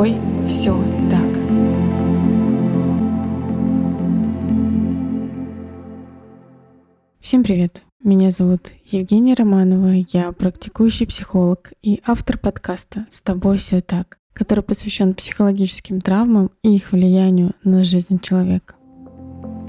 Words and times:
тобой 0.00 0.16
все 0.46 0.74
так. 1.10 1.20
Всем 7.20 7.44
привет! 7.44 7.82
Меня 8.02 8.30
зовут 8.30 8.72
Евгения 8.86 9.34
Романова, 9.34 10.06
я 10.10 10.32
практикующий 10.32 11.06
психолог 11.06 11.72
и 11.82 12.00
автор 12.06 12.38
подкаста 12.38 13.06
«С 13.10 13.20
тобой 13.20 13.58
все 13.58 13.82
так», 13.82 14.18
который 14.32 14.64
посвящен 14.64 15.12
психологическим 15.12 16.00
травмам 16.00 16.50
и 16.62 16.74
их 16.74 16.92
влиянию 16.92 17.52
на 17.62 17.82
жизнь 17.82 18.18
человека. 18.20 18.76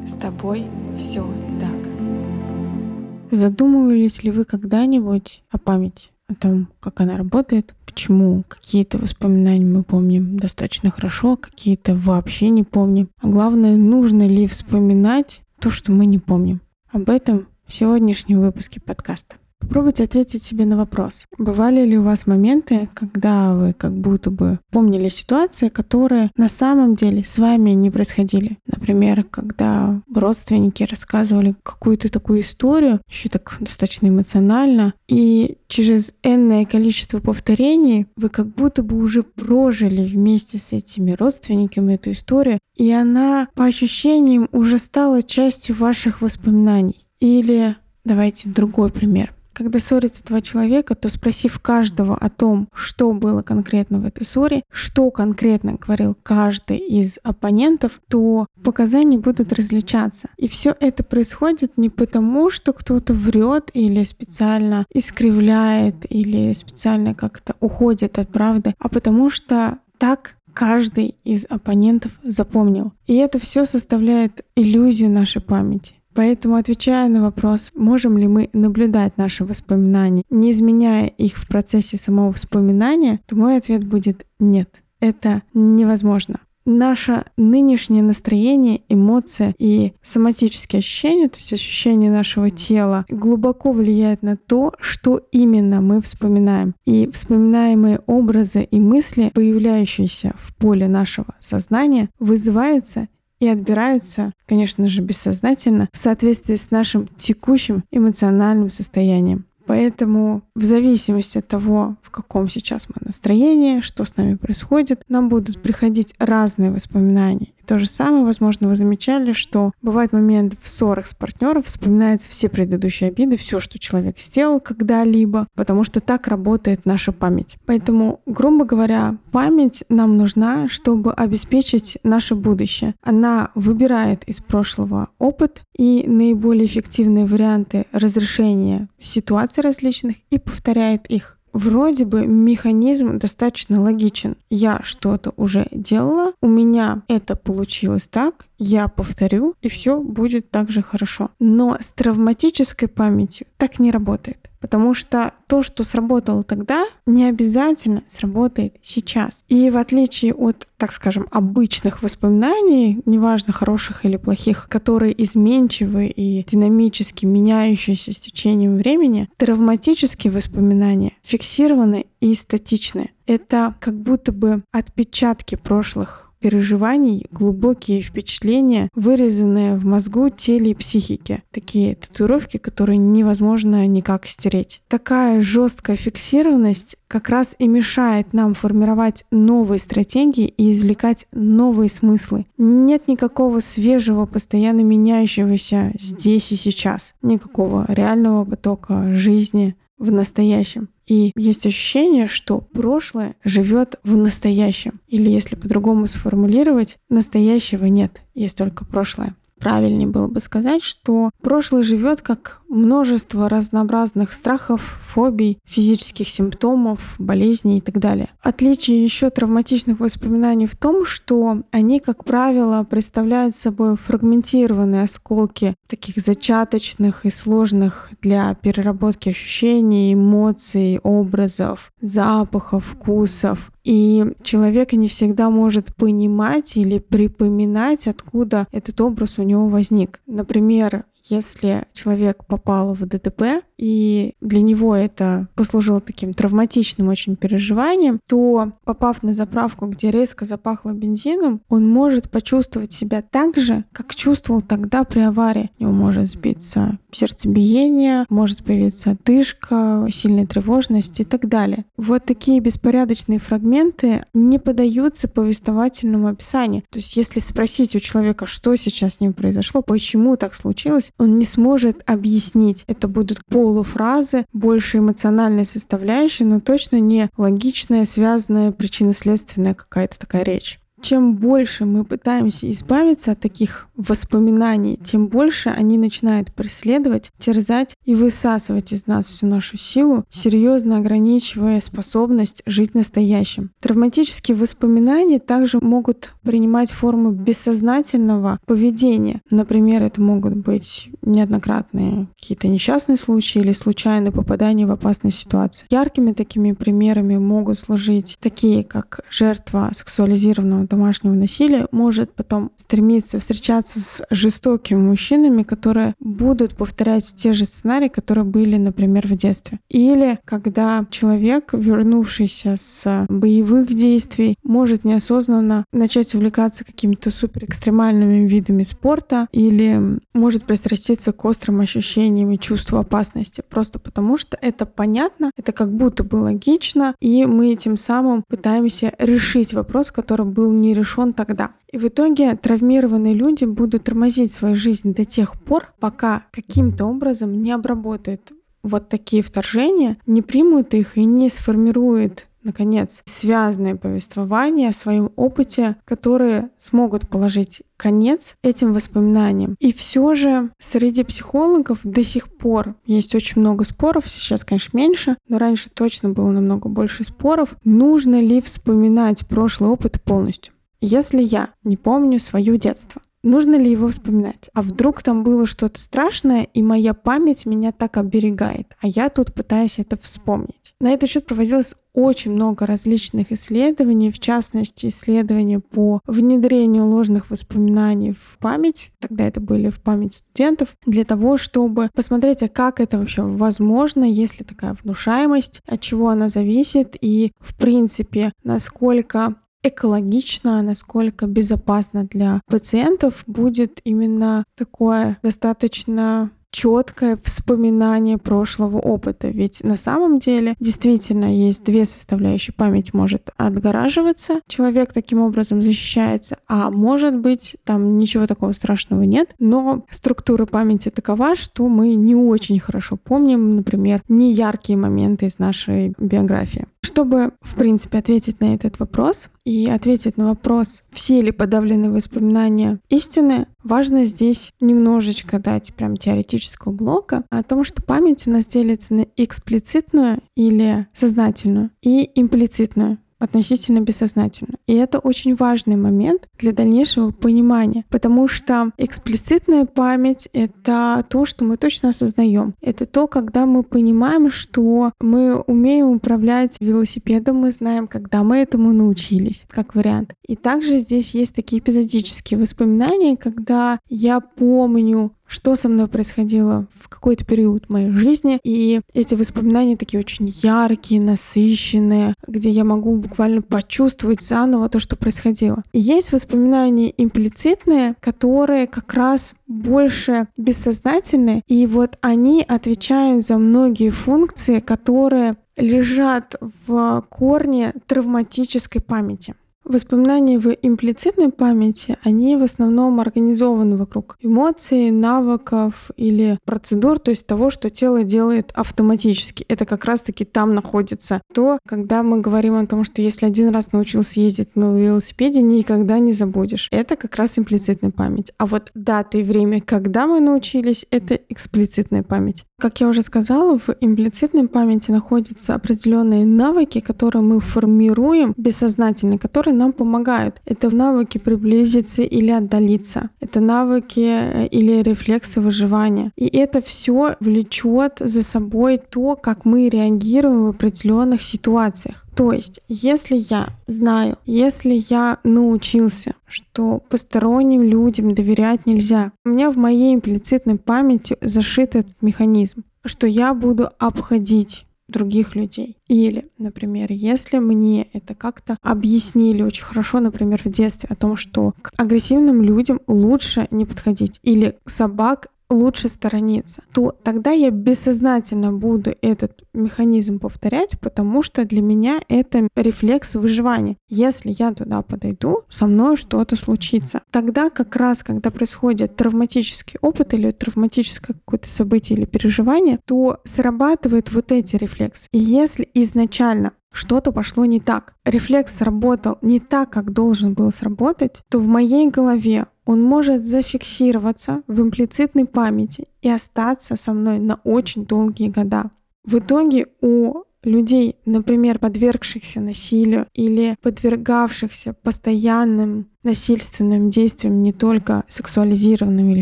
С 0.07 0.13
тобой 0.13 0.65
все 0.97 1.25
так. 1.59 3.31
Задумывались 3.31 4.23
ли 4.23 4.31
вы 4.31 4.45
когда-нибудь 4.45 5.43
о 5.51 5.57
памяти? 5.57 6.09
О 6.31 6.35
том, 6.35 6.69
как 6.79 7.01
она 7.01 7.17
работает, 7.17 7.75
почему 7.85 8.43
какие-то 8.47 8.97
воспоминания 8.97 9.65
мы 9.65 9.83
помним 9.83 10.39
достаточно 10.39 10.91
хорошо, 10.91 11.37
какие-то 11.37 11.95
вообще 11.95 12.49
не 12.49 12.63
помним. 12.63 13.09
А 13.21 13.27
главное, 13.27 13.77
нужно 13.77 14.27
ли 14.27 14.47
вспоминать 14.47 15.41
то, 15.59 15.69
что 15.69 15.91
мы 15.91 16.05
не 16.05 16.19
помним. 16.19 16.61
Об 16.91 17.09
этом 17.09 17.47
в 17.67 17.73
сегодняшнем 17.73 18.41
выпуске 18.41 18.79
подкаста. 18.79 19.35
Попробуйте 19.61 20.03
ответить 20.03 20.43
себе 20.43 20.65
на 20.65 20.75
вопрос. 20.75 21.25
Бывали 21.37 21.85
ли 21.85 21.97
у 21.97 22.03
вас 22.03 22.27
моменты, 22.27 22.89
когда 22.93 23.53
вы 23.53 23.73
как 23.73 23.93
будто 23.93 24.29
бы 24.29 24.59
помнили 24.69 25.07
ситуации, 25.07 25.69
которые 25.69 26.31
на 26.35 26.49
самом 26.49 26.95
деле 26.95 27.23
с 27.23 27.37
вами 27.37 27.69
не 27.71 27.89
происходили? 27.89 28.57
Например, 28.65 29.23
когда 29.23 30.01
родственники 30.13 30.83
рассказывали 30.83 31.55
какую-то 31.63 32.11
такую 32.11 32.41
историю, 32.41 32.99
еще 33.07 33.29
так 33.29 33.55
достаточно 33.59 34.07
эмоционально, 34.07 34.93
и 35.07 35.57
через 35.67 36.11
энное 36.23 36.65
количество 36.65 37.19
повторений 37.19 38.07
вы 38.17 38.29
как 38.29 38.47
будто 38.47 38.83
бы 38.83 38.97
уже 38.97 39.23
прожили 39.23 40.05
вместе 40.05 40.57
с 40.57 40.73
этими 40.73 41.11
родственниками 41.11 41.93
эту 41.93 42.11
историю, 42.11 42.59
и 42.75 42.91
она 42.91 43.47
по 43.55 43.65
ощущениям 43.65 44.49
уже 44.51 44.79
стала 44.79 45.21
частью 45.21 45.75
ваших 45.75 46.21
воспоминаний. 46.21 47.05
Или 47.19 47.75
давайте 48.03 48.49
другой 48.49 48.89
пример. 48.91 49.33
Когда 49.61 49.77
ссорятся 49.77 50.23
два 50.25 50.41
человека, 50.41 50.95
то 50.95 51.07
спросив 51.07 51.59
каждого 51.59 52.17
о 52.17 52.31
том, 52.31 52.67
что 52.73 53.11
было 53.11 53.43
конкретно 53.43 53.99
в 53.99 54.07
этой 54.07 54.25
ссоре, 54.25 54.63
что 54.71 55.11
конкретно 55.11 55.73
говорил 55.73 56.17
каждый 56.23 56.77
из 56.77 57.19
оппонентов, 57.21 58.01
то 58.09 58.47
показания 58.63 59.19
будут 59.19 59.53
различаться. 59.53 60.29
И 60.37 60.47
все 60.47 60.75
это 60.79 61.03
происходит 61.03 61.77
не 61.77 61.91
потому, 61.91 62.49
что 62.49 62.73
кто-то 62.73 63.13
врет 63.13 63.69
или 63.75 64.03
специально 64.03 64.87
искривляет 64.91 66.11
или 66.11 66.53
специально 66.53 67.13
как-то 67.13 67.53
уходит 67.59 68.17
от 68.17 68.29
правды, 68.29 68.73
а 68.79 68.89
потому 68.89 69.29
что 69.29 69.77
так 69.99 70.37
каждый 70.55 71.13
из 71.23 71.45
оппонентов 71.47 72.13
запомнил. 72.23 72.93
И 73.05 73.15
это 73.15 73.37
все 73.37 73.65
составляет 73.65 74.43
иллюзию 74.55 75.11
нашей 75.11 75.43
памяти. 75.43 76.00
Поэтому, 76.13 76.55
отвечая 76.55 77.07
на 77.09 77.21
вопрос, 77.21 77.71
можем 77.75 78.17
ли 78.17 78.27
мы 78.27 78.49
наблюдать 78.53 79.17
наши 79.17 79.45
воспоминания, 79.45 80.23
не 80.29 80.51
изменяя 80.51 81.07
их 81.07 81.37
в 81.37 81.47
процессе 81.47 81.97
самого 81.97 82.33
вспоминания, 82.33 83.19
то 83.27 83.35
мой 83.35 83.57
ответ 83.57 83.85
будет 83.85 84.25
нет. 84.39 84.81
Это 84.99 85.41
невозможно. 85.53 86.39
Наше 86.63 87.25
нынешнее 87.37 88.03
настроение, 88.03 88.81
эмоции 88.87 89.55
и 89.57 89.93
соматические 90.03 90.79
ощущения, 90.79 91.27
то 91.27 91.37
есть 91.37 91.51
ощущения 91.53 92.11
нашего 92.11 92.51
тела, 92.51 93.05
глубоко 93.09 93.71
влияют 93.71 94.21
на 94.21 94.37
то, 94.37 94.73
что 94.79 95.21
именно 95.31 95.81
мы 95.81 96.01
вспоминаем. 96.01 96.75
И 96.85 97.09
вспоминаемые 97.11 98.01
образы 98.05 98.61
и 98.61 98.79
мысли, 98.79 99.31
появляющиеся 99.33 100.35
в 100.37 100.55
поле 100.55 100.87
нашего 100.87 101.33
сознания, 101.39 102.09
вызываются 102.19 103.07
и 103.41 103.47
отбираются, 103.47 104.31
конечно 104.47 104.87
же, 104.87 105.01
бессознательно 105.01 105.89
в 105.91 105.97
соответствии 105.97 106.55
с 106.55 106.71
нашим 106.71 107.07
текущим 107.17 107.83
эмоциональным 107.91 108.69
состоянием. 108.69 109.45
Поэтому 109.65 110.43
в 110.55 110.63
зависимости 110.63 111.39
от 111.39 111.47
того, 111.47 111.95
в 112.03 112.11
каком 112.11 112.49
сейчас 112.49 112.87
мы 112.87 112.95
настроении, 113.05 113.81
что 113.81 114.05
с 114.05 114.15
нами 114.15 114.35
происходит, 114.35 115.03
нам 115.09 115.27
будут 115.27 115.61
приходить 115.61 116.13
разные 116.19 116.71
воспоминания. 116.71 117.47
И 117.61 117.67
то 117.67 117.77
же 117.77 117.87
самое, 117.87 118.25
возможно, 118.25 118.67
вы 118.67 118.75
замечали, 118.75 119.33
что 119.33 119.71
бывает 119.81 120.13
момент 120.13 120.55
в 120.59 120.67
ссорах 120.67 121.07
с 121.07 121.13
партнером, 121.13 121.63
вспоминаются 121.63 122.29
все 122.29 122.49
предыдущие 122.49 123.09
обиды, 123.09 123.37
все, 123.37 123.59
что 123.59 123.77
человек 123.79 124.19
сделал 124.19 124.59
когда-либо, 124.59 125.47
потому 125.55 125.83
что 125.83 125.99
так 125.99 126.27
работает 126.27 126.85
наша 126.85 127.11
память. 127.11 127.57
Поэтому, 127.65 128.21
грубо 128.25 128.65
говоря, 128.65 129.17
память 129.31 129.83
нам 129.89 130.17
нужна, 130.17 130.69
чтобы 130.69 131.13
обеспечить 131.13 131.97
наше 132.03 132.35
будущее. 132.35 132.95
Она 133.01 133.51
выбирает 133.55 134.23
из 134.23 134.39
прошлого 134.39 135.09
опыт 135.19 135.61
и 135.77 136.05
наиболее 136.07 136.65
эффективные 136.65 137.25
варианты 137.25 137.85
разрешения 137.91 138.89
ситуаций 139.01 139.63
различных 139.63 140.17
и 140.29 140.39
повторяет 140.39 141.07
их. 141.07 141.37
Вроде 141.53 142.05
бы 142.05 142.25
механизм 142.25 143.19
достаточно 143.19 143.81
логичен. 143.81 144.35
Я 144.49 144.79
что-то 144.83 145.33
уже 145.37 145.67
делала, 145.71 146.33
у 146.41 146.47
меня 146.47 147.01
это 147.07 147.35
получилось 147.35 148.07
так, 148.07 148.45
я 148.57 148.87
повторю, 148.87 149.55
и 149.61 149.69
все 149.69 149.99
будет 149.99 150.49
также 150.49 150.81
хорошо. 150.81 151.31
Но 151.39 151.77
с 151.79 151.91
травматической 151.91 152.87
памятью 152.87 153.47
так 153.57 153.79
не 153.79 153.91
работает. 153.91 154.40
Потому 154.61 154.93
что 154.93 155.33
то, 155.47 155.63
что 155.63 155.83
сработало 155.83 156.43
тогда, 156.43 156.85
не 157.05 157.25
обязательно 157.25 158.03
сработает 158.07 158.75
сейчас. 158.83 159.43
И 159.49 159.69
в 159.69 159.77
отличие 159.77 160.33
от, 160.33 160.67
так 160.77 160.93
скажем, 160.93 161.27
обычных 161.31 162.03
воспоминаний, 162.03 163.01
неважно, 163.05 163.51
хороших 163.51 164.05
или 164.05 164.17
плохих, 164.17 164.67
которые 164.69 165.21
изменчивы 165.23 166.07
и 166.07 166.45
динамически 166.45 167.25
меняющиеся 167.25 168.13
с 168.13 168.19
течением 168.19 168.77
времени, 168.77 169.29
травматические 169.37 170.31
воспоминания 170.31 171.13
фиксированы 171.23 172.05
и 172.19 172.35
статичны. 172.35 173.11
Это 173.25 173.75
как 173.79 173.95
будто 173.95 174.31
бы 174.31 174.61
отпечатки 174.71 175.55
прошлых 175.55 176.30
переживаний, 176.41 177.27
глубокие 177.31 178.01
впечатления, 178.01 178.89
вырезанные 178.95 179.77
в 179.77 179.85
мозгу, 179.85 180.29
теле 180.29 180.71
и 180.71 180.75
психике. 180.75 181.43
Такие 181.51 181.95
татуировки, 181.95 182.57
которые 182.57 182.97
невозможно 182.97 183.87
никак 183.87 184.27
стереть. 184.27 184.81
Такая 184.89 185.41
жесткая 185.41 185.95
фиксированность 185.95 186.97
как 187.07 187.29
раз 187.29 187.55
и 187.59 187.67
мешает 187.67 188.33
нам 188.33 188.53
формировать 188.55 189.25
новые 189.31 189.79
стратегии 189.79 190.47
и 190.47 190.71
извлекать 190.71 191.27
новые 191.31 191.89
смыслы. 191.89 192.45
Нет 192.57 193.07
никакого 193.07 193.59
свежего, 193.59 194.25
постоянно 194.25 194.81
меняющегося 194.81 195.93
здесь 195.99 196.51
и 196.51 196.55
сейчас. 196.55 197.13
Никакого 197.21 197.85
реального 197.87 198.45
потока 198.45 199.13
жизни 199.13 199.75
в 200.01 200.11
настоящем. 200.11 200.89
И 201.05 201.31
есть 201.35 201.65
ощущение, 201.65 202.27
что 202.27 202.59
прошлое 202.59 203.35
живет 203.43 203.99
в 204.03 204.17
настоящем. 204.17 204.99
Или 205.07 205.29
если 205.29 205.55
по-другому 205.55 206.07
сформулировать, 206.07 206.97
настоящего 207.09 207.85
нет, 207.85 208.21
есть 208.33 208.57
только 208.57 208.83
прошлое 208.83 209.35
правильнее 209.59 210.07
было 210.07 210.27
бы 210.27 210.39
сказать, 210.39 210.81
что 210.81 211.29
прошлое 211.41 211.83
живет 211.83 212.21
как 212.21 212.60
множество 212.71 213.49
разнообразных 213.49 214.33
страхов, 214.33 214.81
фобий, 215.05 215.59
физических 215.65 216.27
симптомов, 216.29 217.15
болезней 217.19 217.79
и 217.79 217.81
так 217.81 217.99
далее. 217.99 218.29
Отличие 218.41 219.03
еще 219.03 219.29
травматичных 219.29 219.99
воспоминаний 219.99 220.65
в 220.65 220.75
том, 220.75 221.05
что 221.05 221.63
они, 221.71 221.99
как 221.99 222.23
правило, 222.23 222.83
представляют 222.83 223.55
собой 223.55 223.97
фрагментированные 223.97 225.03
осколки 225.03 225.75
таких 225.87 226.15
зачаточных 226.17 227.25
и 227.25 227.29
сложных 227.29 228.09
для 228.21 228.53
переработки 228.55 229.29
ощущений, 229.29 230.13
эмоций, 230.13 230.99
образов, 231.03 231.91
запахов, 232.01 232.85
вкусов. 232.85 233.71
И 233.83 234.23
человек 234.43 234.93
не 234.93 235.07
всегда 235.07 235.49
может 235.49 235.95
понимать 235.95 236.77
или 236.77 236.99
припоминать, 236.99 238.07
откуда 238.07 238.67
этот 238.71 239.01
образ 239.01 239.39
у 239.39 239.43
него 239.43 239.67
возник. 239.67 240.21
Например, 240.27 241.05
если 241.25 241.85
человек 241.93 242.45
попал 242.45 242.93
в 242.93 243.05
ДТП, 243.05 243.63
и 243.77 244.35
для 244.41 244.61
него 244.61 244.95
это 244.95 245.47
послужило 245.55 245.99
таким 245.99 246.33
травматичным 246.33 247.07
очень 247.07 247.35
переживанием, 247.35 248.19
то 248.27 248.67
попав 248.83 249.23
на 249.23 249.33
заправку, 249.33 249.87
где 249.87 250.11
резко 250.11 250.45
запахло 250.45 250.91
бензином, 250.91 251.61
он 251.67 251.89
может 251.89 252.29
почувствовать 252.29 252.93
себя 252.93 253.23
так 253.23 253.57
же, 253.57 253.85
как 253.91 254.13
чувствовал 254.13 254.61
тогда 254.61 255.03
при 255.03 255.21
аварии. 255.21 255.71
У 255.79 255.83
него 255.83 255.93
может 255.93 256.27
сбиться 256.27 256.99
сердцебиение, 257.11 258.25
может 258.29 258.63
появиться 258.63 259.11
отдышка, 259.11 260.07
сильная 260.11 260.45
тревожность 260.45 261.19
и 261.19 261.23
так 261.23 261.47
далее. 261.47 261.85
Вот 261.97 262.25
такие 262.25 262.59
беспорядочные 262.59 263.39
фрагменты 263.39 264.25
не 264.33 264.59
поддаются 264.59 265.27
повествовательному 265.27 266.27
описанию. 266.27 266.83
То 266.89 266.99
есть 266.99 267.15
если 267.17 267.39
спросить 267.39 267.95
у 267.95 267.99
человека, 267.99 268.45
что 268.45 268.75
сейчас 268.75 269.15
с 269.15 269.19
ним 269.19 269.33
произошло, 269.33 269.81
почему 269.81 270.37
так 270.37 270.53
случилось, 270.53 271.10
есть 271.11 271.15
он 271.17 271.35
не 271.35 271.45
сможет 271.45 272.03
объяснить. 272.05 272.83
Это 272.87 273.07
будут 273.07 273.45
полуфразы, 273.45 274.45
больше 274.53 274.99
эмоциональной 274.99 275.65
составляющей, 275.65 276.43
но 276.43 276.59
точно 276.59 276.99
не 276.99 277.29
логичная, 277.37 278.05
связанная, 278.05 278.71
причинно-следственная 278.71 279.73
какая-то 279.73 280.19
такая 280.19 280.43
речь 280.43 280.80
чем 281.01 281.35
больше 281.35 281.85
мы 281.85 282.03
пытаемся 282.03 282.69
избавиться 282.71 283.31
от 283.33 283.39
таких 283.39 283.87
воспоминаний, 283.95 284.99
тем 285.03 285.27
больше 285.27 285.69
они 285.69 285.97
начинают 285.97 286.53
преследовать, 286.53 287.31
терзать 287.37 287.95
и 288.05 288.15
высасывать 288.15 288.93
из 288.93 289.07
нас 289.07 289.27
всю 289.27 289.47
нашу 289.47 289.77
силу, 289.77 290.25
серьезно 290.29 290.97
ограничивая 290.97 291.81
способность 291.81 292.61
жить 292.65 292.93
настоящим. 292.93 293.71
Травматические 293.79 294.57
воспоминания 294.57 295.39
также 295.39 295.79
могут 295.81 296.33
принимать 296.43 296.91
форму 296.91 297.31
бессознательного 297.31 298.59
поведения. 298.65 299.41
Например, 299.49 300.03
это 300.03 300.21
могут 300.21 300.55
быть 300.55 301.09
неоднократные 301.21 302.27
какие-то 302.39 302.67
несчастные 302.67 303.17
случаи 303.17 303.59
или 303.59 303.71
случайное 303.71 304.31
попадание 304.31 304.87
в 304.87 304.91
опасные 304.91 305.31
ситуации. 305.31 305.85
Яркими 305.89 306.33
такими 306.33 306.73
примерами 306.73 307.37
могут 307.37 307.79
служить 307.79 308.37
такие, 308.39 308.83
как 308.83 309.21
жертва 309.29 309.91
сексуализированного 309.93 310.85
домашнего 310.91 311.33
насилия 311.33 311.87
может 311.91 312.33
потом 312.33 312.71
стремиться 312.75 313.39
встречаться 313.39 313.99
с 313.99 314.23
жестокими 314.29 314.99
мужчинами, 314.99 315.63
которые 315.63 316.13
будут 316.19 316.75
повторять 316.75 317.33
те 317.35 317.53
же 317.53 317.65
сценарии, 317.65 318.09
которые 318.09 318.43
были, 318.43 318.77
например, 318.77 319.27
в 319.27 319.35
детстве. 319.35 319.79
Или 319.89 320.39
когда 320.45 321.05
человек, 321.09 321.73
вернувшийся 321.73 322.75
с 322.77 323.25
боевых 323.29 323.87
действий, 323.87 324.55
может 324.63 325.05
неосознанно 325.05 325.85
начать 325.93 326.35
увлекаться 326.35 326.83
какими-то 326.83 327.31
суперэкстремальными 327.31 328.47
видами 328.47 328.83
спорта 328.83 329.47
или 329.51 330.19
может 330.33 330.65
пристраститься 330.65 331.31
к 331.31 331.45
острым 331.45 331.79
ощущениям 331.79 332.51
и 332.51 332.59
чувству 332.59 332.97
опасности. 332.97 333.63
Просто 333.69 333.99
потому 333.99 334.37
что 334.37 334.57
это 334.61 334.85
понятно, 334.85 335.51
это 335.55 335.71
как 335.71 335.91
будто 335.93 336.23
бы 336.23 336.35
логично, 336.35 337.15
и 337.21 337.45
мы 337.45 337.75
тем 337.75 337.95
самым 337.95 338.43
пытаемся 338.47 339.13
решить 339.17 339.73
вопрос, 339.73 340.11
который 340.11 340.45
был 340.45 340.71
не 340.81 340.93
решен 340.93 341.33
тогда. 341.33 341.71
И 341.91 341.97
в 341.97 342.07
итоге 342.07 342.55
травмированные 342.55 343.33
люди 343.33 343.65
будут 343.65 344.03
тормозить 344.03 344.51
свою 344.51 344.75
жизнь 344.75 345.13
до 345.13 345.25
тех 345.25 345.53
пор, 345.61 345.93
пока 345.99 346.43
каким-то 346.51 347.05
образом 347.05 347.61
не 347.61 347.71
обработают 347.71 348.51
вот 348.83 349.09
такие 349.09 349.43
вторжения, 349.43 350.17
не 350.25 350.41
примут 350.41 350.93
их 350.93 351.17
и 351.17 351.25
не 351.25 351.49
сформируют 351.49 352.47
наконец, 352.63 353.23
связанное 353.25 353.95
повествование 353.95 354.89
о 354.89 354.93
своем 354.93 355.31
опыте, 355.35 355.95
которые 356.05 356.69
смогут 356.77 357.27
положить 357.29 357.81
конец 357.97 358.55
этим 358.63 358.93
воспоминаниям. 358.93 359.75
И 359.79 359.93
все 359.93 360.33
же 360.33 360.71
среди 360.79 361.23
психологов 361.23 361.99
до 362.03 362.23
сих 362.23 362.47
пор 362.57 362.95
есть 363.05 363.35
очень 363.35 363.61
много 363.61 363.83
споров, 363.83 364.27
сейчас, 364.27 364.63
конечно, 364.63 364.97
меньше, 364.97 365.37
но 365.47 365.57
раньше 365.57 365.89
точно 365.89 366.29
было 366.29 366.51
намного 366.51 366.89
больше 366.89 367.23
споров, 367.23 367.75
нужно 367.83 368.41
ли 368.41 368.61
вспоминать 368.61 369.47
прошлый 369.47 369.89
опыт 369.89 370.21
полностью. 370.21 370.73
Если 370.99 371.41
я 371.41 371.69
не 371.83 371.97
помню 371.97 372.39
свое 372.39 372.77
детство, 372.77 373.21
нужно 373.43 373.75
ли 373.75 373.91
его 373.91 374.07
вспоминать? 374.07 374.69
А 374.73 374.81
вдруг 374.81 375.23
там 375.23 375.43
было 375.43 375.65
что-то 375.65 375.99
страшное, 375.99 376.63
и 376.73 376.81
моя 376.81 377.13
память 377.13 377.65
меня 377.65 377.91
так 377.91 378.17
оберегает, 378.17 378.95
а 379.01 379.07
я 379.07 379.29
тут 379.29 379.53
пытаюсь 379.53 379.99
это 379.99 380.17
вспомнить. 380.17 380.95
На 380.99 381.11
этот 381.11 381.29
счет 381.29 381.45
проводилось 381.45 381.95
очень 382.13 382.51
много 382.51 382.85
различных 382.85 383.51
исследований, 383.51 384.31
в 384.31 384.39
частности, 384.39 385.07
исследования 385.07 385.79
по 385.79 386.19
внедрению 386.25 387.07
ложных 387.07 387.49
воспоминаний 387.49 388.33
в 388.33 388.57
память, 388.59 389.11
тогда 389.19 389.47
это 389.47 389.61
были 389.61 389.89
в 389.89 390.01
память 390.01 390.35
студентов, 390.35 390.89
для 391.05 391.23
того, 391.23 391.57
чтобы 391.57 392.09
посмотреть, 392.13 392.63
а 392.63 392.67
как 392.67 392.99
это 392.99 393.17
вообще 393.17 393.43
возможно, 393.43 394.23
если 394.25 394.63
такая 394.63 394.97
внушаемость, 395.01 395.81
от 395.87 396.01
чего 396.01 396.29
она 396.29 396.49
зависит, 396.49 397.15
и, 397.21 397.51
в 397.59 397.77
принципе, 397.77 398.51
насколько 398.63 399.55
экологично, 399.83 400.81
насколько 400.81 401.45
безопасно 401.45 402.25
для 402.25 402.61
пациентов 402.67 403.43
будет 403.47 404.01
именно 404.03 404.63
такое 404.75 405.37
достаточно 405.43 406.51
четкое 406.71 407.37
вспоминание 407.43 408.37
прошлого 408.37 408.97
опыта. 408.97 409.49
Ведь 409.49 409.83
на 409.83 409.97
самом 409.97 410.39
деле 410.39 410.75
действительно 410.79 411.53
есть 411.53 411.83
две 411.83 412.05
составляющие. 412.05 412.73
Память 412.73 413.13
может 413.13 413.49
отгораживаться, 413.57 414.61
человек 414.67 415.13
таким 415.13 415.41
образом 415.41 415.81
защищается, 415.81 416.57
а 416.67 416.89
может 416.89 417.37
быть 417.37 417.75
там 417.83 418.17
ничего 418.17 418.47
такого 418.47 418.71
страшного 418.71 419.23
нет, 419.23 419.49
но 419.59 420.05
структура 420.09 420.65
памяти 420.65 421.09
такова, 421.09 421.55
что 421.55 421.87
мы 421.87 422.15
не 422.15 422.35
очень 422.35 422.79
хорошо 422.79 423.17
помним, 423.17 423.75
например, 423.75 424.23
неяркие 424.29 424.97
моменты 424.97 425.47
из 425.47 425.59
нашей 425.59 426.13
биографии. 426.17 426.87
Чтобы, 427.11 427.51
в 427.59 427.75
принципе, 427.75 428.19
ответить 428.19 428.61
на 428.61 428.73
этот 428.73 428.97
вопрос 428.99 429.49
и 429.65 429.89
ответить 429.89 430.37
на 430.37 430.45
вопрос, 430.47 431.03
все 431.11 431.41
ли 431.41 431.51
подавленные 431.51 432.09
воспоминания 432.09 432.99
истины, 433.09 433.67
важно 433.83 434.23
здесь 434.23 434.71
немножечко 434.79 435.59
дать 435.59 435.93
прям 435.93 436.15
теоретического 436.15 436.93
блока 436.93 437.43
о 437.49 437.63
том, 437.63 437.83
что 437.83 438.01
память 438.01 438.47
у 438.47 438.51
нас 438.51 438.65
делится 438.65 439.13
на 439.13 439.25
эксплицитную 439.35 440.39
или 440.55 441.07
сознательную 441.11 441.89
и 442.01 442.31
имплицитную 442.33 443.17
относительно 443.41 444.01
бессознательно. 444.01 444.77
И 444.85 444.93
это 444.93 445.19
очень 445.19 445.55
важный 445.55 445.95
момент 445.95 446.47
для 446.59 446.71
дальнейшего 446.71 447.31
понимания, 447.31 448.05
потому 448.09 448.47
что 448.47 448.91
эксплицитная 448.97 449.85
память— 449.85 450.47
это 450.53 451.25
то, 451.27 451.45
что 451.45 451.65
мы 451.65 451.77
точно 451.77 452.09
осознаем. 452.09 452.75
Это 452.81 453.05
то, 453.05 453.27
когда 453.27 453.65
мы 453.65 453.81
понимаем, 453.83 454.51
что 454.51 455.11
мы 455.19 455.55
умеем 455.61 456.09
управлять 456.09 456.77
велосипедом, 456.79 457.57
мы 457.57 457.71
знаем, 457.71 458.07
когда 458.07 458.43
мы 458.43 458.57
этому 458.57 458.93
научились, 458.93 459.65
как 459.69 459.95
вариант. 459.95 460.35
И 460.47 460.55
также 460.55 460.99
здесь 460.99 461.33
есть 461.33 461.55
такие 461.55 461.79
эпизодические 461.81 462.59
воспоминания, 462.59 463.37
когда 463.37 463.99
я 464.07 464.39
помню 464.39 465.31
что 465.51 465.75
со 465.75 465.89
мной 465.89 466.07
происходило 466.07 466.87
в 466.97 467.09
какой-то 467.09 467.43
период 467.43 467.89
моей 467.89 468.09
жизни. 468.11 468.59
И 468.63 469.01
эти 469.13 469.35
воспоминания 469.35 469.97
такие 469.97 470.19
очень 470.19 470.47
яркие, 470.47 471.19
насыщенные, 471.21 472.35
где 472.47 472.69
я 472.69 472.85
могу 472.85 473.17
буквально 473.17 473.61
почувствовать 473.61 474.41
заново 474.41 474.87
то, 474.87 474.99
что 474.99 475.17
происходило. 475.17 475.83
И 475.91 475.99
есть 475.99 476.31
воспоминания 476.31 477.13
имплицитные, 477.17 478.15
которые 478.21 478.87
как 478.87 479.13
раз 479.13 479.53
больше 479.67 480.47
бессознательные, 480.57 481.63
и 481.67 481.85
вот 481.85 482.17
они 482.21 482.63
отвечают 482.65 483.45
за 483.45 483.57
многие 483.57 484.09
функции, 484.09 484.79
которые 484.79 485.55
лежат 485.75 486.55
в 486.87 487.25
корне 487.29 487.93
травматической 488.07 489.01
памяти. 489.01 489.55
Воспоминания 489.83 490.59
в 490.59 490.69
имплицитной 490.69 491.49
памяти, 491.49 492.17
они 492.23 492.55
в 492.55 492.63
основном 492.63 493.19
организованы 493.19 493.97
вокруг 493.97 494.37
эмоций, 494.39 495.09
навыков 495.11 496.11
или 496.15 496.59
процедур, 496.65 497.19
то 497.19 497.31
есть 497.31 497.47
того, 497.47 497.69
что 497.69 497.89
тело 497.89 498.23
делает 498.23 498.71
автоматически. 498.73 499.65
Это 499.67 499.85
как 499.85 500.05
раз-таки 500.05 500.45
там 500.45 500.75
находится 500.75 501.41
то, 501.53 501.79
когда 501.87 502.21
мы 502.23 502.41
говорим 502.41 502.75
о 502.75 502.85
том, 502.85 503.03
что 503.03 503.21
если 503.21 503.47
один 503.47 503.69
раз 503.73 503.91
научился 503.91 504.39
ездить 504.39 504.75
на 504.75 504.95
велосипеде, 504.95 505.61
никогда 505.61 506.19
не 506.19 506.31
забудешь. 506.31 506.87
Это 506.91 507.15
как 507.15 507.35
раз 507.35 507.57
имплицитная 507.57 508.11
память. 508.11 508.51
А 508.57 508.67
вот 508.67 508.91
дата 508.93 509.39
и 509.39 509.43
время, 509.43 509.81
когда 509.81 510.27
мы 510.27 510.39
научились, 510.39 511.05
это 511.09 511.39
эксплицитная 511.49 512.23
память. 512.23 512.65
Как 512.81 512.99
я 512.99 513.07
уже 513.07 513.21
сказала, 513.21 513.77
в 513.77 513.89
имплицитной 514.01 514.67
памяти 514.67 515.11
находятся 515.11 515.75
определенные 515.75 516.45
навыки, 516.45 516.99
которые 516.99 517.43
мы 517.43 517.59
формируем 517.59 518.55
бессознательно, 518.57 519.37
которые 519.37 519.75
нам 519.75 519.93
помогают. 519.93 520.59
Это 520.65 520.89
навыки 520.89 521.37
приблизиться 521.37 522.23
или 522.23 522.49
отдалиться. 522.49 523.29
Это 523.39 523.59
навыки 523.59 524.19
э, 524.19 524.67
или 524.71 525.03
рефлексы 525.03 525.61
выживания. 525.61 526.31
И 526.35 526.47
это 526.47 526.81
все 526.81 527.35
влечет 527.39 528.13
за 528.19 528.41
собой 528.41 528.97
то, 528.97 529.35
как 529.35 529.63
мы 529.63 529.87
реагируем 529.87 530.65
в 530.65 530.69
определенных 530.69 531.43
ситуациях. 531.43 532.25
То 532.35 532.53
есть, 532.53 532.79
если 532.87 533.35
я 533.35 533.69
знаю, 533.87 534.37
если 534.45 535.01
я 535.09 535.39
научился, 535.43 536.35
что 536.47 537.01
посторонним 537.09 537.83
людям 537.83 538.33
доверять 538.33 538.85
нельзя, 538.85 539.31
у 539.45 539.49
меня 539.49 539.69
в 539.69 539.77
моей 539.77 540.15
имплицитной 540.15 540.77
памяти 540.77 541.37
зашит 541.41 541.95
этот 541.95 542.21
механизм, 542.21 542.83
что 543.03 543.27
я 543.27 543.53
буду 543.53 543.89
обходить 543.99 544.85
других 545.11 545.55
людей. 545.55 545.97
Или, 546.07 546.49
например, 546.57 547.11
если 547.11 547.59
мне 547.59 548.07
это 548.13 548.33
как-то 548.33 548.75
объяснили 548.81 549.61
очень 549.61 549.83
хорошо, 549.83 550.19
например, 550.19 550.61
в 550.63 550.69
детстве 550.69 551.09
о 551.11 551.15
том, 551.15 551.35
что 551.35 551.73
к 551.81 551.91
агрессивным 551.97 552.61
людям 552.61 553.01
лучше 553.07 553.67
не 553.71 553.85
подходить, 553.85 554.39
или 554.41 554.77
собак 554.85 555.47
лучше 555.73 556.09
сторониться, 556.09 556.83
то 556.93 557.15
тогда 557.23 557.51
я 557.51 557.69
бессознательно 557.71 558.71
буду 558.71 559.15
этот 559.21 559.63
механизм 559.73 560.39
повторять, 560.39 560.99
потому 560.99 561.43
что 561.43 561.65
для 561.65 561.81
меня 561.81 562.21
это 562.27 562.67
рефлекс 562.75 563.35
выживания. 563.35 563.97
Если 564.09 564.55
я 564.57 564.73
туда 564.73 565.01
подойду, 565.01 565.63
со 565.69 565.87
мной 565.87 566.17
что-то 566.17 566.55
случится. 566.55 567.21
Тогда 567.31 567.69
как 567.69 567.95
раз, 567.95 568.23
когда 568.23 568.51
происходит 568.51 569.15
травматический 569.15 569.97
опыт 570.01 570.33
или 570.33 570.51
травматическое 570.51 571.35
какое-то 571.35 571.69
событие 571.69 572.17
или 572.17 572.25
переживание, 572.25 572.99
то 573.05 573.39
срабатывают 573.45 574.31
вот 574.31 574.51
эти 574.51 574.75
рефлексы. 574.75 575.27
И 575.31 575.39
если 575.39 575.87
изначально 575.93 576.73
что-то 576.91 577.31
пошло 577.31 577.65
не 577.65 577.79
так, 577.79 578.13
рефлекс 578.25 578.77
сработал 578.77 579.37
не 579.41 579.59
так, 579.59 579.89
как 579.89 580.11
должен 580.11 580.53
был 580.53 580.71
сработать, 580.71 581.41
то 581.49 581.59
в 581.59 581.67
моей 581.67 582.09
голове 582.09 582.67
он 582.85 583.01
может 583.01 583.45
зафиксироваться 583.45 584.63
в 584.67 584.81
имплицитной 584.81 585.45
памяти 585.45 586.07
и 586.21 586.29
остаться 586.29 586.95
со 586.95 587.13
мной 587.13 587.39
на 587.39 587.59
очень 587.63 588.05
долгие 588.05 588.49
года. 588.49 588.91
В 589.23 589.37
итоге 589.37 589.87
у 590.01 590.43
людей, 590.63 591.15
например, 591.25 591.79
подвергшихся 591.79 592.59
насилию 592.59 593.27
или 593.33 593.75
подвергавшихся 593.81 594.93
постоянным 594.93 596.07
насильственным 596.23 597.09
действиям, 597.09 597.63
не 597.63 597.73
только 597.73 598.23
сексуализированным 598.27 599.29
или 599.29 599.41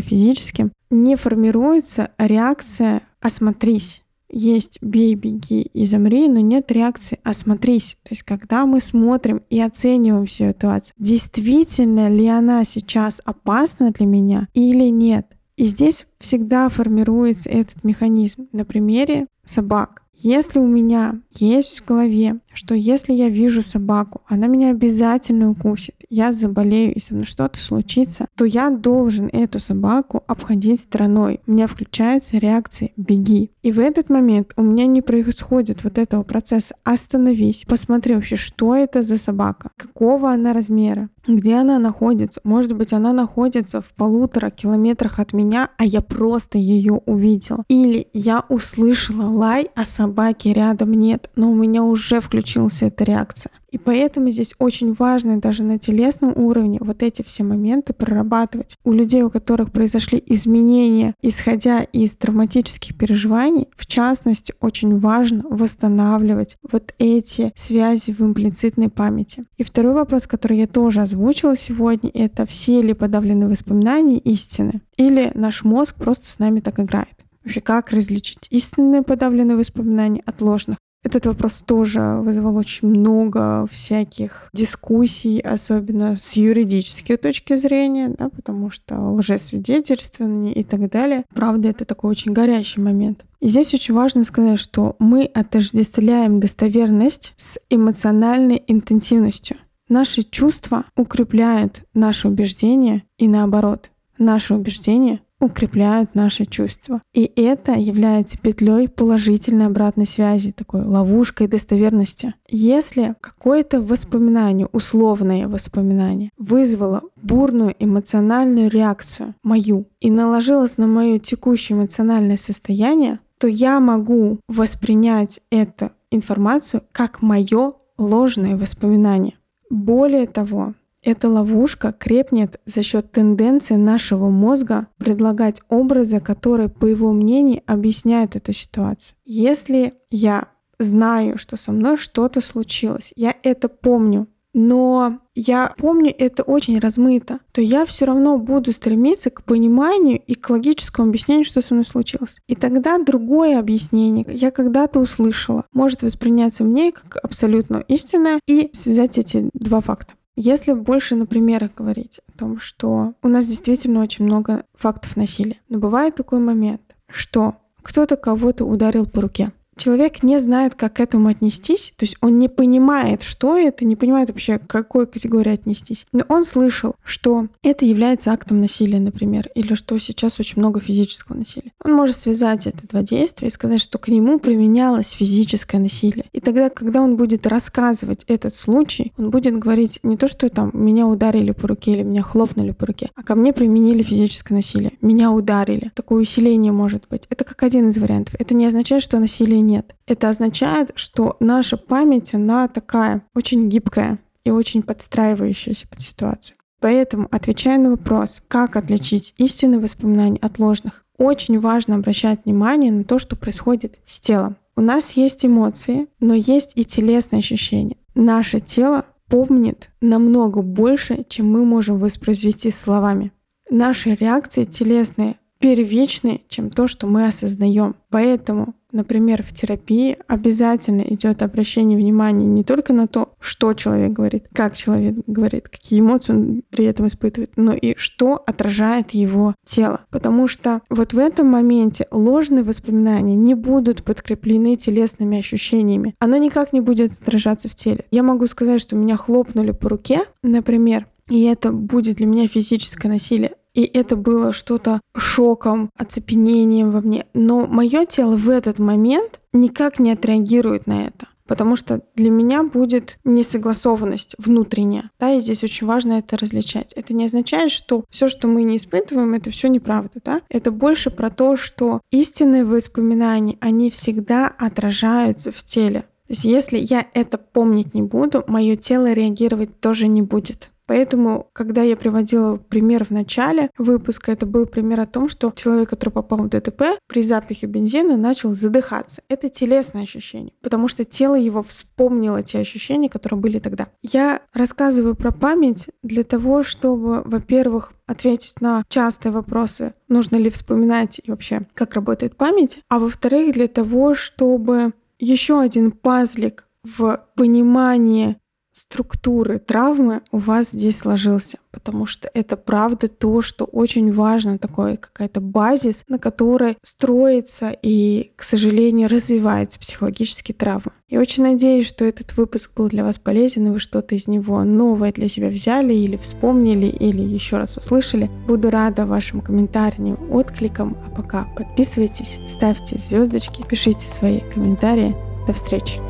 физическим, 0.00 0.72
не 0.90 1.16
формируется 1.16 2.10
реакция 2.18 3.02
«осмотрись» 3.20 4.02
есть 4.32 4.78
«бей, 4.80 5.14
беги 5.14 5.62
и 5.62 5.86
замри», 5.86 6.28
но 6.28 6.40
нет 6.40 6.70
реакции 6.72 7.18
«осмотрись». 7.24 7.96
То 8.02 8.10
есть 8.10 8.22
когда 8.22 8.66
мы 8.66 8.80
смотрим 8.80 9.42
и 9.50 9.60
оцениваем 9.60 10.26
всю 10.26 10.48
ситуацию, 10.48 10.94
действительно 10.98 12.08
ли 12.08 12.26
она 12.28 12.64
сейчас 12.64 13.20
опасна 13.24 13.90
для 13.90 14.06
меня 14.06 14.48
или 14.54 14.88
нет. 14.90 15.26
И 15.56 15.64
здесь 15.64 16.06
всегда 16.18 16.68
формируется 16.70 17.50
этот 17.50 17.84
механизм 17.84 18.48
на 18.52 18.64
примере 18.64 19.26
собак. 19.44 20.04
Если 20.14 20.58
у 20.58 20.66
меня 20.66 21.20
есть 21.32 21.80
в 21.80 21.86
голове, 21.86 22.40
что 22.52 22.74
если 22.74 23.12
я 23.12 23.28
вижу 23.28 23.62
собаку, 23.62 24.22
она 24.26 24.46
меня 24.46 24.70
обязательно 24.70 25.50
укусит, 25.50 25.94
я 26.08 26.32
заболею 26.32 26.94
и 26.94 27.00
со 27.00 27.14
мной 27.14 27.26
что-то 27.26 27.60
случится, 27.60 28.26
то 28.36 28.44
я 28.44 28.70
должен 28.70 29.28
эту 29.32 29.58
собаку 29.58 30.22
обходить 30.26 30.80
стороной. 30.80 31.40
У 31.46 31.52
меня 31.52 31.66
включается 31.66 32.38
реакция 32.38 32.90
«беги». 32.96 33.50
И 33.62 33.72
в 33.72 33.78
этот 33.78 34.10
момент 34.10 34.52
у 34.56 34.62
меня 34.62 34.86
не 34.86 35.02
происходит 35.02 35.84
вот 35.84 35.98
этого 35.98 36.22
процесса 36.22 36.74
«остановись», 36.84 37.64
посмотри 37.66 38.14
вообще, 38.14 38.36
что 38.36 38.74
это 38.74 39.02
за 39.02 39.18
собака, 39.18 39.70
какого 39.76 40.30
она 40.32 40.52
размера, 40.52 41.08
где 41.26 41.54
она 41.56 41.78
находится. 41.78 42.40
Может 42.44 42.74
быть, 42.76 42.92
она 42.92 43.12
находится 43.12 43.80
в 43.80 43.92
полутора 43.94 44.50
километрах 44.50 45.18
от 45.18 45.32
меня, 45.32 45.70
а 45.76 45.84
я 45.84 46.00
просто 46.00 46.58
ее 46.58 47.00
увидел. 47.06 47.64
Или 47.68 48.08
я 48.12 48.44
услышала 48.48 49.28
лай, 49.28 49.68
а 49.74 49.84
собаки 49.84 50.48
рядом 50.48 50.92
нет, 50.92 51.30
но 51.36 51.50
у 51.50 51.54
меня 51.54 51.82
уже 51.82 52.20
включилась 52.40 52.82
эта 52.82 53.04
реакция. 53.04 53.52
И 53.70 53.78
поэтому 53.78 54.30
здесь 54.30 54.54
очень 54.58 54.92
важно 54.92 55.40
даже 55.40 55.62
на 55.62 55.78
телесном 55.78 56.32
уровне 56.36 56.78
вот 56.80 57.02
эти 57.02 57.22
все 57.22 57.44
моменты 57.44 57.92
прорабатывать. 57.92 58.76
У 58.82 58.92
людей, 58.92 59.22
у 59.22 59.30
которых 59.30 59.70
произошли 59.70 60.22
изменения, 60.26 61.14
исходя 61.22 61.82
из 61.82 62.16
травматических 62.16 62.96
переживаний, 62.96 63.68
в 63.76 63.86
частности, 63.86 64.54
очень 64.60 64.98
важно 64.98 65.44
восстанавливать 65.48 66.56
вот 66.70 66.94
эти 66.98 67.52
связи 67.54 68.12
в 68.12 68.20
имплицитной 68.20 68.88
памяти. 68.88 69.44
И 69.58 69.62
второй 69.62 69.92
вопрос, 69.92 70.26
который 70.26 70.58
я 70.58 70.66
тоже 70.66 71.02
озвучила 71.02 71.56
сегодня, 71.56 72.10
это 72.14 72.46
все 72.46 72.80
ли 72.80 72.94
подавленные 72.94 73.48
воспоминания 73.48 74.18
истины? 74.18 74.80
Или 74.96 75.30
наш 75.34 75.62
мозг 75.62 75.94
просто 75.94 76.26
с 76.32 76.38
нами 76.38 76.60
так 76.60 76.80
играет? 76.80 77.14
Вообще, 77.44 77.60
как 77.60 77.90
различить 77.90 78.46
истинные 78.50 79.02
подавленные 79.02 79.56
воспоминания 79.56 80.22
от 80.26 80.40
ложных? 80.40 80.78
Этот 81.02 81.26
вопрос 81.26 81.62
тоже 81.66 82.00
вызвал 82.20 82.56
очень 82.56 82.88
много 82.88 83.66
всяких 83.70 84.50
дискуссий, 84.52 85.40
особенно 85.40 86.16
с 86.16 86.32
юридической 86.32 87.16
точки 87.16 87.56
зрения, 87.56 88.14
да, 88.18 88.28
потому 88.28 88.70
что 88.70 88.98
лжесвидетельствование 89.14 90.52
и 90.52 90.62
так 90.62 90.90
далее. 90.90 91.24
Правда, 91.34 91.68
это 91.68 91.86
такой 91.86 92.10
очень 92.10 92.32
горячий 92.32 92.80
момент. 92.80 93.24
И 93.40 93.48
здесь 93.48 93.72
очень 93.72 93.94
важно 93.94 94.24
сказать, 94.24 94.60
что 94.60 94.96
мы 94.98 95.24
отождествляем 95.24 96.38
достоверность 96.38 97.32
с 97.38 97.58
эмоциональной 97.70 98.62
интенсивностью. 98.66 99.56
Наши 99.88 100.22
чувства 100.22 100.84
укрепляют 100.96 101.82
наши 101.94 102.28
убеждения 102.28 103.04
и 103.16 103.26
наоборот. 103.26 103.90
Наши 104.18 104.54
убеждения 104.54 105.20
укрепляют 105.40 106.14
наши 106.14 106.44
чувства. 106.44 107.02
И 107.12 107.30
это 107.36 107.72
является 107.72 108.38
петлей 108.38 108.88
положительной 108.88 109.66
обратной 109.66 110.06
связи, 110.06 110.52
такой 110.52 110.82
ловушкой 110.82 111.48
достоверности. 111.48 112.34
Если 112.48 113.14
какое-то 113.20 113.80
воспоминание, 113.80 114.68
условное 114.72 115.48
воспоминание, 115.48 116.30
вызвало 116.38 117.02
бурную 117.16 117.74
эмоциональную 117.78 118.70
реакцию 118.70 119.34
мою 119.42 119.86
и 120.00 120.10
наложилось 120.10 120.76
на 120.76 120.86
мое 120.86 121.18
текущее 121.18 121.78
эмоциональное 121.78 122.36
состояние, 122.36 123.18
то 123.38 123.48
я 123.48 123.80
могу 123.80 124.38
воспринять 124.48 125.40
эту 125.50 125.92
информацию 126.10 126.82
как 126.92 127.22
мое 127.22 127.72
ложное 127.96 128.56
воспоминание. 128.56 129.34
Более 129.70 130.26
того, 130.26 130.74
эта 131.02 131.28
ловушка 131.28 131.92
крепнет 131.92 132.60
за 132.66 132.82
счет 132.82 133.10
тенденции 133.10 133.74
нашего 133.74 134.28
мозга 134.28 134.88
предлагать 134.98 135.60
образы, 135.68 136.20
которые, 136.20 136.68
по 136.68 136.86
его 136.86 137.12
мнению, 137.12 137.62
объясняют 137.66 138.36
эту 138.36 138.52
ситуацию. 138.52 139.16
Если 139.24 139.94
я 140.10 140.48
знаю, 140.78 141.38
что 141.38 141.56
со 141.56 141.72
мной 141.72 141.96
что-то 141.96 142.40
случилось, 142.40 143.12
я 143.16 143.34
это 143.42 143.68
помню, 143.68 144.28
но 144.52 145.20
я 145.34 145.72
помню 145.76 146.12
это 146.16 146.42
очень 146.42 146.78
размыто, 146.80 147.38
то 147.52 147.60
я 147.60 147.84
все 147.84 148.04
равно 148.04 148.36
буду 148.36 148.72
стремиться 148.72 149.30
к 149.30 149.44
пониманию 149.44 150.20
и 150.26 150.34
к 150.34 150.50
логическому 150.50 151.08
объяснению, 151.08 151.44
что 151.44 151.60
со 151.60 151.74
мной 151.74 151.84
случилось. 151.84 152.38
И 152.48 152.56
тогда 152.56 152.98
другое 152.98 153.58
объяснение, 153.58 154.26
я 154.28 154.50
когда-то 154.50 154.98
услышала, 154.98 155.66
может 155.72 156.02
восприняться 156.02 156.64
мне 156.64 156.90
как 156.92 157.16
абсолютно 157.22 157.84
истинное 157.88 158.40
и 158.46 158.70
связать 158.72 159.18
эти 159.18 159.48
два 159.54 159.80
факта. 159.80 160.14
Если 160.42 160.72
больше 160.72 161.16
на 161.16 161.26
примерах 161.26 161.74
говорить 161.76 162.22
о 162.26 162.38
том, 162.38 162.60
что 162.60 163.12
у 163.22 163.28
нас 163.28 163.46
действительно 163.46 164.00
очень 164.00 164.24
много 164.24 164.64
фактов 164.74 165.14
насилия, 165.14 165.58
но 165.68 165.78
бывает 165.78 166.14
такой 166.14 166.38
момент, 166.38 166.80
что 167.10 167.56
кто-то 167.82 168.16
кого-то 168.16 168.64
ударил 168.64 169.04
по 169.04 169.20
руке, 169.20 169.52
человек 169.80 170.22
не 170.22 170.38
знает, 170.38 170.74
как 170.74 170.94
к 170.94 171.00
этому 171.00 171.28
отнестись, 171.28 171.92
то 171.96 172.04
есть 172.04 172.16
он 172.20 172.38
не 172.38 172.48
понимает, 172.48 173.22
что 173.22 173.56
это, 173.56 173.84
не 173.84 173.96
понимает 173.96 174.28
вообще, 174.28 174.58
к 174.58 174.66
какой 174.66 175.06
категории 175.06 175.52
отнестись. 175.52 176.06
Но 176.12 176.24
он 176.28 176.44
слышал, 176.44 176.94
что 177.02 177.48
это 177.62 177.84
является 177.84 178.32
актом 178.32 178.60
насилия, 178.60 179.00
например, 179.00 179.48
или 179.54 179.74
что 179.74 179.96
сейчас 179.98 180.38
очень 180.38 180.60
много 180.60 180.80
физического 180.80 181.36
насилия. 181.36 181.72
Он 181.84 181.92
может 181.92 182.16
связать 182.16 182.66
эти 182.66 182.86
два 182.86 183.02
действия 183.02 183.48
и 183.48 183.50
сказать, 183.50 183.80
что 183.80 183.98
к 183.98 184.08
нему 184.08 184.38
применялось 184.38 185.10
физическое 185.10 185.78
насилие. 185.78 186.26
И 186.32 186.40
тогда, 186.40 186.68
когда 186.68 187.00
он 187.00 187.16
будет 187.16 187.46
рассказывать 187.46 188.24
этот 188.26 188.54
случай, 188.54 189.12
он 189.16 189.30
будет 189.30 189.58
говорить 189.58 190.00
не 190.02 190.16
то, 190.16 190.28
что 190.28 190.48
там 190.48 190.70
меня 190.74 191.06
ударили 191.06 191.52
по 191.52 191.68
руке 191.68 191.92
или 191.92 192.02
меня 192.02 192.22
хлопнули 192.22 192.72
по 192.72 192.86
руке, 192.86 193.10
а 193.14 193.22
ко 193.22 193.34
мне 193.34 193.52
применили 193.52 194.02
физическое 194.02 194.54
насилие. 194.54 194.92
Меня 195.00 195.30
ударили. 195.30 195.90
Такое 195.94 196.22
усиление 196.22 196.72
может 196.72 197.04
быть. 197.08 197.22
Это 197.30 197.44
как 197.44 197.62
один 197.62 197.88
из 197.88 197.96
вариантов. 197.96 198.34
Это 198.38 198.54
не 198.54 198.66
означает, 198.66 199.02
что 199.02 199.18
насилие 199.18 199.60
нет. 199.70 199.94
Это 200.06 200.28
означает, 200.28 200.92
что 200.94 201.36
наша 201.40 201.76
память, 201.76 202.34
она 202.34 202.68
такая 202.68 203.22
очень 203.34 203.68
гибкая 203.68 204.18
и 204.44 204.50
очень 204.50 204.82
подстраивающаяся 204.82 205.88
под 205.88 206.00
ситуацию. 206.00 206.56
Поэтому, 206.80 207.28
отвечая 207.30 207.78
на 207.78 207.90
вопрос, 207.90 208.40
как 208.48 208.76
отличить 208.76 209.34
истинные 209.36 209.80
воспоминания 209.80 210.38
от 210.40 210.58
ложных, 210.58 211.04
очень 211.18 211.60
важно 211.60 211.96
обращать 211.96 212.44
внимание 212.44 212.90
на 212.90 213.04
то, 213.04 213.18
что 213.18 213.36
происходит 213.36 213.98
с 214.06 214.20
телом. 214.20 214.56
У 214.76 214.80
нас 214.80 215.12
есть 215.12 215.44
эмоции, 215.44 216.08
но 216.20 216.34
есть 216.34 216.72
и 216.74 216.84
телесные 216.84 217.40
ощущения. 217.40 217.96
Наше 218.14 218.60
тело 218.60 219.04
помнит 219.28 219.90
намного 220.00 220.62
больше, 220.62 221.24
чем 221.28 221.50
мы 221.50 221.64
можем 221.64 221.98
воспроизвести 221.98 222.70
словами. 222.70 223.32
Наши 223.68 224.14
реакции 224.14 224.64
телесные 224.64 225.36
первичны, 225.60 226.42
чем 226.48 226.70
то, 226.70 226.86
что 226.86 227.06
мы 227.06 227.26
осознаем. 227.26 227.94
Поэтому 228.08 228.74
Например, 228.92 229.42
в 229.42 229.52
терапии 229.52 230.16
обязательно 230.26 231.02
идет 231.02 231.42
обращение 231.42 231.98
внимания 231.98 232.46
не 232.46 232.64
только 232.64 232.92
на 232.92 233.06
то, 233.06 233.34
что 233.40 233.72
человек 233.74 234.12
говорит, 234.12 234.46
как 234.52 234.76
человек 234.76 235.16
говорит, 235.26 235.68
какие 235.68 236.00
эмоции 236.00 236.32
он 236.32 236.62
при 236.70 236.84
этом 236.84 237.06
испытывает, 237.06 237.52
но 237.56 237.72
и 237.72 237.94
что 237.96 238.42
отражает 238.46 239.10
его 239.10 239.54
тело. 239.64 240.00
Потому 240.10 240.48
что 240.48 240.82
вот 240.90 241.12
в 241.12 241.18
этом 241.18 241.46
моменте 241.46 242.06
ложные 242.10 242.64
воспоминания 242.64 243.36
не 243.36 243.54
будут 243.54 244.04
подкреплены 244.04 244.76
телесными 244.76 245.38
ощущениями. 245.38 246.14
Оно 246.18 246.36
никак 246.36 246.72
не 246.72 246.80
будет 246.80 247.12
отражаться 247.12 247.68
в 247.68 247.74
теле. 247.74 248.04
Я 248.10 248.22
могу 248.22 248.46
сказать, 248.46 248.80
что 248.80 248.96
меня 248.96 249.16
хлопнули 249.16 249.70
по 249.72 249.88
руке, 249.88 250.24
например, 250.42 251.06
и 251.28 251.44
это 251.44 251.70
будет 251.70 252.16
для 252.16 252.26
меня 252.26 252.48
физическое 252.48 253.08
насилие. 253.08 253.52
И 253.74 253.82
это 253.84 254.16
было 254.16 254.52
что-то 254.52 255.00
шоком, 255.16 255.90
оцепенением 255.96 256.90
во 256.90 257.00
мне. 257.00 257.26
Но 257.34 257.66
мое 257.66 258.04
тело 258.06 258.36
в 258.36 258.48
этот 258.48 258.78
момент 258.78 259.40
никак 259.52 259.98
не 259.98 260.12
отреагирует 260.12 260.86
на 260.86 261.06
это 261.06 261.26
потому 261.50 261.74
что 261.74 262.02
для 262.14 262.30
меня 262.30 262.62
будет 262.62 263.18
несогласованность 263.24 264.36
внутренняя. 264.38 265.10
Да, 265.18 265.32
и 265.32 265.40
здесь 265.40 265.64
очень 265.64 265.84
важно 265.84 266.20
это 266.20 266.36
различать. 266.36 266.92
Это 266.92 267.12
не 267.12 267.24
означает, 267.24 267.72
что 267.72 268.04
все, 268.08 268.28
что 268.28 268.46
мы 268.46 268.62
не 268.62 268.76
испытываем, 268.76 269.34
это 269.34 269.50
все 269.50 269.66
неправда. 269.66 270.20
Да? 270.24 270.42
Это 270.48 270.70
больше 270.70 271.10
про 271.10 271.28
то, 271.28 271.56
что 271.56 272.02
истинные 272.12 272.64
воспоминания, 272.64 273.58
они 273.60 273.90
всегда 273.90 274.46
отражаются 274.46 275.50
в 275.50 275.64
теле. 275.64 276.02
То 276.02 276.34
есть 276.34 276.44
если 276.44 276.78
я 276.78 277.08
это 277.14 277.36
помнить 277.36 277.94
не 277.94 278.02
буду, 278.02 278.44
мое 278.46 278.76
тело 278.76 279.12
реагировать 279.12 279.80
тоже 279.80 280.06
не 280.06 280.22
будет. 280.22 280.69
Поэтому, 280.90 281.50
когда 281.52 281.82
я 281.82 281.96
приводила 281.96 282.56
пример 282.56 283.04
в 283.04 283.10
начале 283.10 283.70
выпуска, 283.78 284.32
это 284.32 284.44
был 284.44 284.66
пример 284.66 284.98
о 284.98 285.06
том, 285.06 285.28
что 285.28 285.52
человек, 285.54 285.88
который 285.88 286.10
попал 286.10 286.38
в 286.38 286.48
ДТП, 286.48 286.98
при 287.06 287.22
запахе 287.22 287.68
бензина 287.68 288.16
начал 288.16 288.54
задыхаться. 288.54 289.22
Это 289.28 289.48
телесное 289.48 290.02
ощущение, 290.02 290.52
потому 290.60 290.88
что 290.88 291.04
тело 291.04 291.36
его 291.36 291.62
вспомнило 291.62 292.42
те 292.42 292.58
ощущения, 292.58 293.08
которые 293.08 293.38
были 293.38 293.60
тогда. 293.60 293.86
Я 294.02 294.42
рассказываю 294.52 295.14
про 295.14 295.30
память 295.30 295.86
для 296.02 296.24
того, 296.24 296.64
чтобы, 296.64 297.22
во-первых, 297.24 297.92
ответить 298.08 298.60
на 298.60 298.82
частые 298.88 299.30
вопросы, 299.30 299.94
нужно 300.08 300.34
ли 300.34 300.50
вспоминать 300.50 301.20
и 301.22 301.30
вообще, 301.30 301.68
как 301.72 301.94
работает 301.94 302.34
память, 302.34 302.80
а 302.88 302.98
во-вторых, 302.98 303.54
для 303.54 303.68
того, 303.68 304.14
чтобы 304.14 304.92
еще 305.20 305.60
один 305.60 305.92
пазлик 305.92 306.66
в 306.82 307.24
понимании 307.36 308.38
структуры 308.72 309.58
травмы 309.58 310.22
у 310.32 310.38
вас 310.38 310.70
здесь 310.70 310.98
сложился, 310.98 311.58
потому 311.70 312.06
что 312.06 312.30
это 312.34 312.56
правда 312.56 313.08
то, 313.08 313.42
что 313.42 313.64
очень 313.64 314.12
важно, 314.12 314.58
такой 314.58 314.96
какая-то 314.96 315.40
базис, 315.40 316.04
на 316.08 316.18
которой 316.18 316.76
строится 316.82 317.76
и, 317.82 318.32
к 318.36 318.42
сожалению, 318.42 319.08
развивается 319.08 319.78
психологические 319.78 320.54
травмы. 320.54 320.92
Я 321.08 321.18
очень 321.18 321.42
надеюсь, 321.42 321.88
что 321.88 322.04
этот 322.04 322.36
выпуск 322.36 322.70
был 322.76 322.88
для 322.88 323.02
вас 323.02 323.18
полезен, 323.18 323.66
и 323.66 323.70
вы 323.70 323.80
что-то 323.80 324.14
из 324.14 324.28
него 324.28 324.62
новое 324.62 325.12
для 325.12 325.28
себя 325.28 325.48
взяли 325.48 325.92
или 325.92 326.16
вспомнили, 326.16 326.86
или 326.86 327.22
еще 327.22 327.56
раз 327.56 327.76
услышали. 327.76 328.30
Буду 328.46 328.70
рада 328.70 329.06
вашим 329.06 329.40
комментариям, 329.40 330.18
откликам. 330.32 330.96
А 331.06 331.10
пока 331.10 331.48
подписывайтесь, 331.56 332.38
ставьте 332.46 332.96
звездочки, 332.98 333.64
пишите 333.68 334.06
свои 334.06 334.40
комментарии. 334.40 335.16
До 335.48 335.52
встречи! 335.52 336.00